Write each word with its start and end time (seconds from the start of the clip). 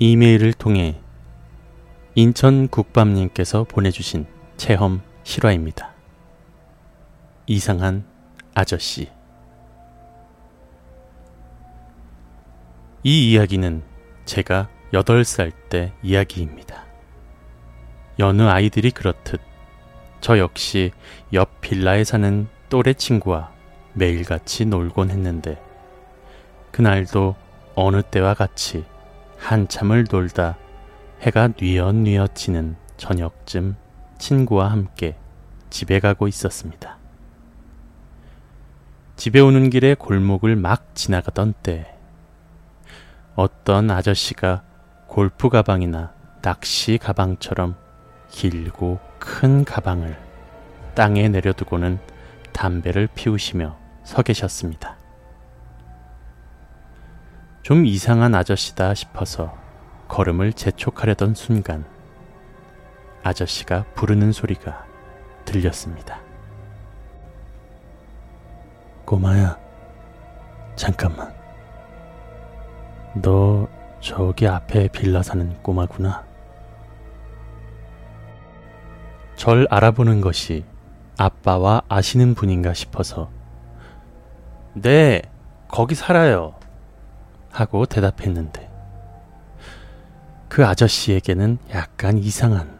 이메일을 0.00 0.52
통해 0.52 1.00
인천 2.14 2.68
국밥님께서 2.68 3.64
보내주신 3.64 4.26
체험 4.56 5.02
실화입니다. 5.24 5.92
이상한 7.46 8.04
아저씨. 8.54 9.17
이 13.04 13.30
이야기는 13.30 13.82
제가 14.24 14.68
8살 14.92 15.52
때 15.68 15.92
이야기입니다. 16.02 16.84
여느 18.18 18.42
아이들이 18.42 18.90
그렇듯 18.90 19.40
저 20.20 20.38
역시 20.38 20.90
옆 21.32 21.60
빌라에 21.60 22.02
사는 22.02 22.48
또래 22.68 22.94
친구와 22.94 23.52
매일같이 23.94 24.64
놀곤 24.64 25.10
했는데 25.10 25.62
그날도 26.72 27.36
어느 27.76 28.02
때와 28.02 28.34
같이 28.34 28.84
한참을 29.38 30.06
놀다 30.10 30.56
해가 31.20 31.50
뉘엿뉘엿 31.60 32.34
지는 32.34 32.74
저녁쯤 32.96 33.76
친구와 34.18 34.72
함께 34.72 35.16
집에 35.70 36.00
가고 36.00 36.26
있었습니다. 36.26 36.98
집에 39.14 39.38
오는 39.38 39.70
길에 39.70 39.94
골목을 39.94 40.56
막 40.56 40.96
지나가던 40.96 41.54
때 41.62 41.97
어떤 43.38 43.88
아저씨가 43.92 44.64
골프 45.06 45.48
가방이나 45.48 46.12
낚시 46.42 46.98
가방처럼 46.98 47.76
길고 48.28 48.98
큰 49.20 49.64
가방을 49.64 50.18
땅에 50.96 51.28
내려두고는 51.28 52.00
담배를 52.52 53.06
피우시며 53.14 53.78
서 54.02 54.22
계셨습니다. 54.22 54.96
좀 57.62 57.86
이상한 57.86 58.34
아저씨다 58.34 58.94
싶어서 58.94 59.56
걸음을 60.08 60.52
재촉하려던 60.52 61.36
순간 61.36 61.84
아저씨가 63.22 63.84
부르는 63.94 64.32
소리가 64.32 64.84
들렸습니다. 65.44 66.18
꼬마야, 69.04 69.56
잠깐만. 70.74 71.37
너 73.14 73.68
저기 74.00 74.46
앞에 74.46 74.88
빌라 74.88 75.22
사는 75.22 75.52
꼬마구나. 75.62 76.24
절 79.36 79.66
알아보는 79.70 80.20
것이 80.20 80.64
아빠와 81.16 81.82
아시는 81.88 82.34
분인가 82.34 82.74
싶어서 82.74 83.30
네, 84.74 85.22
거기 85.68 85.94
살아요. 85.94 86.54
하고 87.50 87.86
대답했는데 87.86 88.68
그 90.48 90.64
아저씨에게는 90.66 91.58
약간 91.70 92.18
이상한 92.18 92.78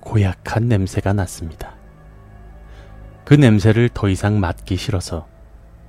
고약한 0.00 0.68
냄새가 0.68 1.12
났습니다. 1.12 1.74
그 3.24 3.34
냄새를 3.34 3.88
더 3.88 4.08
이상 4.08 4.38
맡기 4.38 4.76
싫어서 4.76 5.26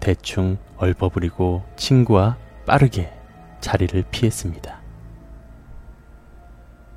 대충 0.00 0.58
얼버무리고 0.76 1.64
친구와 1.76 2.36
빠르게 2.66 3.12
자리를 3.64 4.04
피했습니다. 4.10 4.78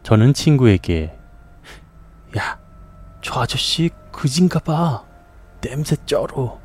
저는 0.03 0.33
친구에게 0.33 1.17
야, 2.37 2.59
저 3.21 3.39
아저씨 3.39 3.89
그진가 4.11 4.59
봐. 4.59 5.05
냄새 5.61 5.95
쩔어. 6.05 6.59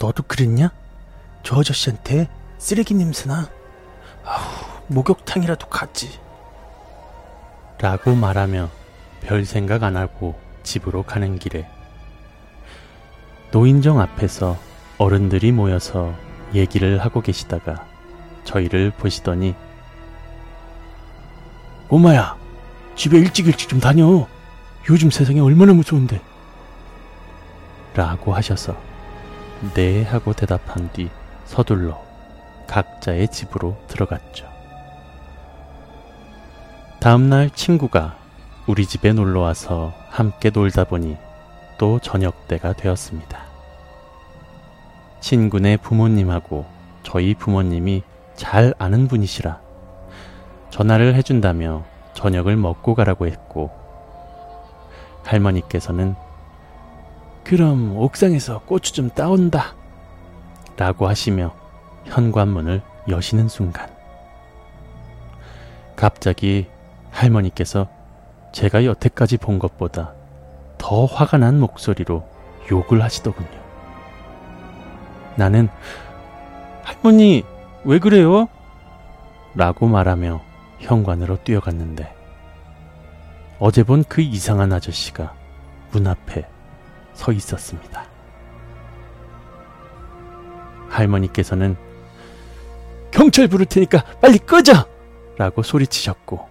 너도 0.00 0.24
그랬냐? 0.24 0.72
저 1.44 1.60
아저씨한테 1.60 2.28
쓰레기 2.58 2.94
냄새나. 2.94 3.48
아우, 4.24 4.42
목욕탕이라도 4.88 5.68
갔지. 5.68 6.18
라고 7.78 8.16
말하며 8.16 8.68
별 9.20 9.44
생각 9.44 9.84
안 9.84 9.96
하고 9.96 10.38
집으로 10.64 11.04
가는 11.04 11.38
길에 11.38 11.68
노인정 13.52 14.00
앞에서 14.00 14.56
어른들이 14.98 15.52
모여서 15.52 16.14
얘기를 16.52 16.98
하고 16.98 17.20
계시다가 17.20 17.93
저희를 18.44 18.92
보시더니 18.92 19.54
꼬마야 21.88 22.36
집에 22.96 23.18
일찍 23.18 23.46
일찍 23.46 23.68
좀 23.68 23.80
다녀 23.80 24.26
요즘 24.88 25.10
세상에 25.10 25.40
얼마나 25.40 25.72
무서운데 25.72 26.20
라고 27.94 28.34
하셔서 28.34 28.76
네 29.74 30.02
하고 30.02 30.32
대답한 30.32 30.90
뒤 30.92 31.10
서둘러 31.44 32.02
각자의 32.66 33.28
집으로 33.28 33.76
들어갔죠. 33.86 34.48
다음날 37.00 37.50
친구가 37.50 38.16
우리 38.66 38.86
집에 38.86 39.12
놀러 39.12 39.40
와서 39.40 39.92
함께 40.08 40.50
놀다 40.50 40.84
보니 40.84 41.16
또 41.78 41.98
저녁 42.00 42.48
때가 42.48 42.72
되었습니다. 42.72 43.38
친구네 45.20 45.76
부모님하고 45.78 46.66
저희 47.02 47.34
부모님이 47.34 48.02
잘 48.34 48.74
아는 48.78 49.08
분이시라 49.08 49.60
전화를 50.70 51.14
해준다며 51.14 51.84
저녁을 52.14 52.56
먹고 52.56 52.94
가라고 52.94 53.26
했고 53.26 53.70
할머니께서는 55.24 56.14
그럼 57.44 57.96
옥상에서 57.96 58.60
고추 58.60 58.92
좀 58.92 59.10
따온다 59.10 59.74
라고 60.76 61.06
하시며 61.06 61.54
현관문을 62.06 62.82
여시는 63.08 63.48
순간 63.48 63.88
갑자기 65.96 66.66
할머니께서 67.10 67.88
제가 68.52 68.84
여태까지 68.84 69.36
본 69.38 69.58
것보다 69.58 70.12
더 70.78 71.04
화가 71.06 71.38
난 71.38 71.58
목소리로 71.60 72.26
욕을 72.70 73.02
하시더군요. 73.02 73.64
나는 75.36 75.68
할머니 76.82 77.44
왜 77.84 77.98
그래요? 77.98 78.48
라고 79.54 79.86
말하며 79.86 80.42
현관으로 80.80 81.42
뛰어갔는데 81.44 82.14
어제 83.58 83.82
본 83.82 84.02
그 84.08 84.20
이상한 84.20 84.72
아저씨가 84.72 85.34
문 85.92 86.06
앞에 86.06 86.48
서 87.14 87.32
있었습니다. 87.32 88.04
할머니께서는 90.88 91.76
경찰 93.10 93.46
부를 93.48 93.66
테니까 93.66 94.04
빨리 94.20 94.38
꺼져! 94.38 94.86
라고 95.38 95.62
소리치셨고, 95.62 96.48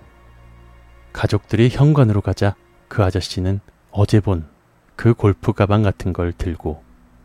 가족들이 1.12 1.70
현관으로 1.70 2.22
가자 2.22 2.56
그 2.88 3.04
아저씨는 3.04 3.60
어제 3.92 4.20
본 4.20 4.48
그 4.96 5.14
골프 5.16 5.54
가방 5.54 5.82
같은 5.82 6.14
걸 6.14 6.32
들고 6.32 6.84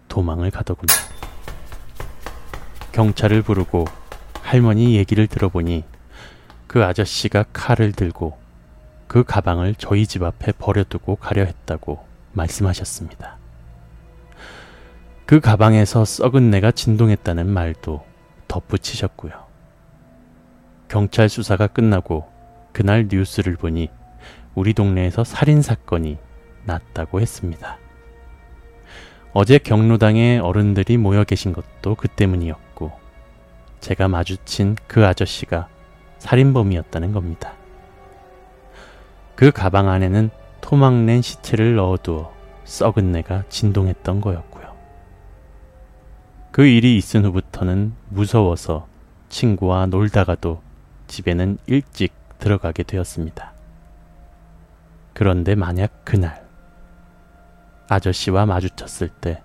도망을 0.09 0.51
가더군요. 0.51 0.89
경찰을 2.99 3.43
부르고 3.43 3.85
할머니 4.43 4.97
얘기를 4.97 5.29
들어보니 5.29 5.85
그 6.67 6.85
아저씨가 6.85 7.45
칼을 7.53 7.93
들고 7.93 8.37
그 9.07 9.23
가방을 9.23 9.77
저희 9.77 10.05
집 10.05 10.25
앞에 10.25 10.51
버려두고 10.59 11.15
가려 11.15 11.45
했다고 11.45 12.05
말씀하셨습니다. 12.33 13.37
그 15.27 15.39
가방에서 15.39 16.05
썩은 16.05 16.51
내가 16.51 16.73
진동했다는 16.73 17.49
말도 17.49 18.05
덧붙이셨고요. 18.49 19.47
경찰 20.89 21.29
수사가 21.29 21.69
끝나고 21.69 22.27
그날 22.73 23.07
뉴스를 23.09 23.55
보니 23.55 23.91
우리 24.57 24.75
동네에서 24.75 25.23
살인 25.23 25.63
사건이 25.63 26.19
났다고 26.65 27.21
했습니다. 27.21 27.79
어제 29.33 29.59
경로당에 29.59 30.39
어른들이 30.39 30.97
모여 30.97 31.23
계신 31.23 31.53
것도 31.53 31.95
그 31.95 32.09
때문이었고, 32.09 32.68
제가 33.81 34.09
마주친 34.09 34.77
그 34.87 35.07
아저씨가 35.07 35.69
살인범이었다는 36.19 37.13
겁니다. 37.13 37.55
그 39.37 39.51
가방 39.51 39.89
안에는 39.89 40.31
토막낸 40.61 41.23
시체를 41.23 41.77
넣어두어 41.77 42.33
썩은 42.65 43.13
내가 43.13 43.45
진동했던 43.49 44.21
거였고, 44.21 44.59
그 46.51 46.67
일이 46.67 46.97
있은 46.97 47.25
후부터는 47.25 47.95
무서워서 48.09 48.89
친구와 49.29 49.87
놀다가도 49.87 50.61
집에는 51.07 51.59
일찍 51.67 52.13
들어가게 52.41 52.83
되었습니다. 52.83 53.53
그런데 55.15 55.55
만약 55.55 56.05
그날 56.05 56.45
아저씨와 57.89 58.47
마주쳤을 58.47 59.09
때 59.09 59.41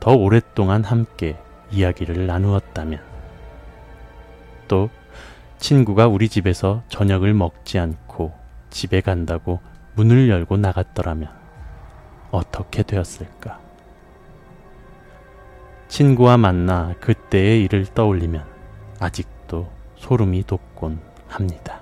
더 0.00 0.12
오랫동안 0.12 0.84
함께 0.84 1.36
이야기를 1.70 2.26
나누었다면 2.26 3.17
또 4.68 4.90
친구가 5.58 6.06
우리 6.06 6.28
집에서 6.28 6.82
저녁을 6.88 7.34
먹지 7.34 7.78
않고 7.78 8.32
집에 8.70 9.00
간다고 9.00 9.60
문을 9.94 10.28
열고 10.28 10.56
나갔더라면 10.58 11.28
어떻게 12.30 12.82
되었을까? 12.82 13.58
친구와 15.88 16.36
만나 16.36 16.94
그때의 17.00 17.64
일을 17.64 17.86
떠올리면 17.86 18.44
아직도 19.00 19.70
소름이 19.96 20.44
돋곤 20.44 21.00
합니다. 21.26 21.77